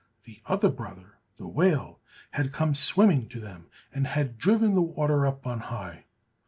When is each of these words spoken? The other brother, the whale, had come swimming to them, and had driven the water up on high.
The 0.23 0.41
other 0.47 0.69
brother, 0.69 1.19
the 1.37 1.47
whale, 1.47 1.99
had 2.31 2.51
come 2.51 2.73
swimming 2.73 3.27
to 3.29 3.39
them, 3.39 3.69
and 3.93 4.07
had 4.07 4.39
driven 4.39 4.73
the 4.73 4.81
water 4.81 5.27
up 5.27 5.45
on 5.45 5.59
high. 5.59 6.05